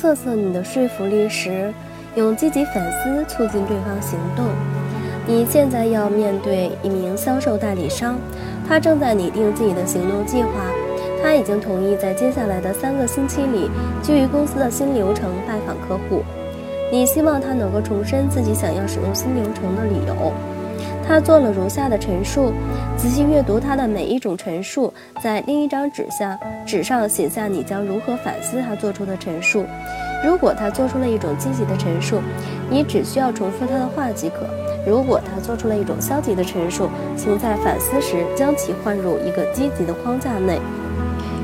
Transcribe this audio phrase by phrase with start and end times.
[0.00, 1.70] 测测你的说服力时，
[2.14, 4.46] 用积极反思促进对方行动。
[5.26, 8.18] 你现在要面对一名销售代理商，
[8.66, 10.48] 他正在拟定自己的行动计划。
[11.22, 13.70] 他已经同意在接下来的三个星期里，
[14.00, 16.22] 基于公司的新流程拜访客户。
[16.90, 20.32] 你希望他能够重申自己想要使用新流程的理由。
[21.10, 22.52] 他做了如下的陈述，
[22.96, 29.64] 仔细阅读他的每一种陈述，在另一张纸下纸上写下你将如何反思他做出的陈述。
[30.24, 32.20] 如果他做出了一种积极的陈述，
[32.70, 34.44] 你只需要重复他的话即可；
[34.86, 40.60] 如果他做出了一种消极的陈述，请在反思时将其换入一个积极的框架内。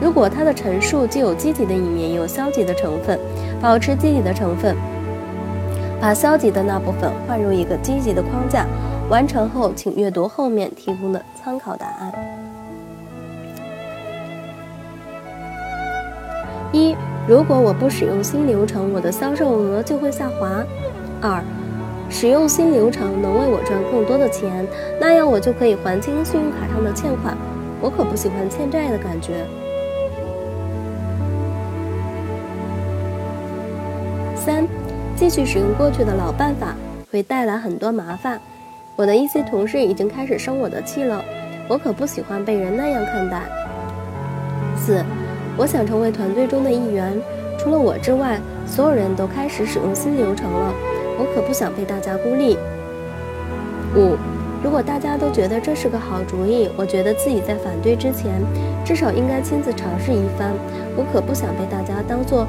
[0.00, 3.20] 如果他的陈述既有积极的一面，又有消极的成分，
[3.60, 4.74] 保持积极的成分，
[6.00, 8.64] 把消极的那部分换入一个积极的框架。
[9.10, 12.12] 完成后，请阅读后面提供的参考答案。
[16.72, 16.94] 一，
[17.26, 20.64] 如果我不使用新流程，我的销售额就会下滑。
[21.20, 21.42] 二，
[22.08, 24.64] 使用新流程能为我赚更多的钱，
[25.00, 27.36] 那样我就可以还清信用卡上的欠款。
[27.80, 29.44] 我可不喜欢欠债的感觉。
[34.36, 34.64] 三，
[35.16, 36.76] 继续使用过去的老办法
[37.10, 38.40] 会带来很多麻烦。
[39.00, 41.24] 我的一些同事已经开始生我的气了，
[41.66, 43.40] 我可不喜欢被人那样看待。
[44.76, 45.02] 四，
[45.56, 47.18] 我想成为团队中的一员，
[47.58, 50.74] 除了我之外，所有人都开始使用新流程了，
[51.18, 52.58] 我可不想被大家孤立。
[53.96, 54.18] 五，
[54.62, 58.38] 如果大家都觉得这是个好主意，我觉得自己在反对之前，
[58.84, 60.52] 至少应该亲自尝试一番，
[60.94, 62.46] 我可不想被大家当做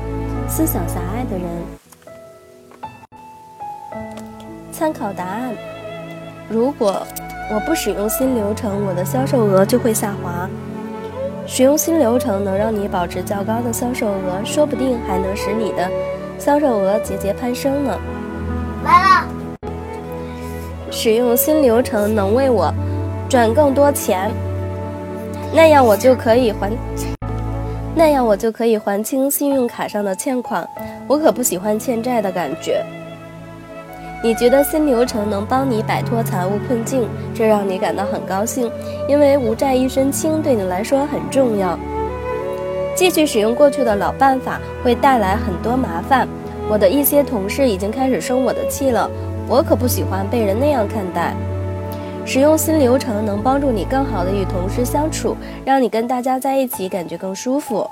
[0.50, 1.48] 思想狭隘的人。
[4.70, 5.56] 参考答案。
[6.52, 7.02] 如果
[7.50, 10.50] 我不使用新流程，我的销售额就会下滑。
[11.48, 15.90] 使用新流程能让你保持较高的销售额，说不定还能使你的
[16.38, 17.98] 销售额节节攀升呢。
[18.84, 19.28] 来了。
[20.92, 22.70] 使用新流程能为我
[23.30, 24.30] 赚更多钱，
[25.54, 26.70] 那样我就可以还，
[27.96, 30.68] 那样我就可以还清信用卡上的欠款。
[31.08, 32.84] 我可不喜欢欠债的感觉。
[34.24, 38.72] 你觉得新流程能帮你摆脱财务困境，这让你感到很高兴，
[39.08, 41.78] 因为无债一身轻对你来说很重要。
[42.96, 46.28] 继续使用过去的老办法会带来很多麻烦。
[46.70, 49.10] 我的一些同事已经开始生我的气了，
[49.48, 51.34] 我可不喜欢被人那样看待。
[52.24, 57.90] 使用新流程能帮助你更好的与同事相处，让你跟大家在一起感觉更舒服。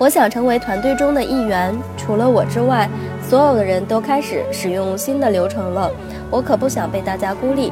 [0.00, 2.88] 我想成为团队中的一员，除了我之外。
[3.22, 5.90] 所有的人都开始使用新的流程了，
[6.30, 7.70] 我可不想被大家孤立。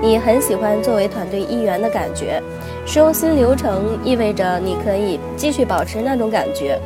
[0.00, 2.40] 你很喜欢作为团队一员的感觉，
[2.86, 6.78] 使用新流程意味着你可以继续保持那种感觉。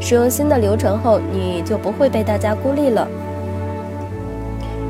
[0.00, 3.08] 使用新的流程后，你就不会被大家孤立了。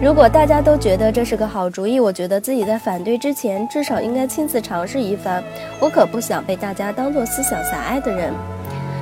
[0.01, 5.43] 如果大家都觉得这是个好主意，我觉得自己在反对之前至少应该亲自尝试一番。
[5.81, 8.31] 我可不想被大家当做思想狭隘的人。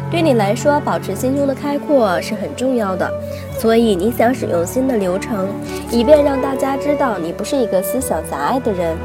[0.08, 3.10] 对你来说，保持心胸的开阔是很重要的，
[3.58, 5.48] 所以你想使用新的流程，
[5.90, 8.96] 以便让大家知道你不是一个思想狭隘的人。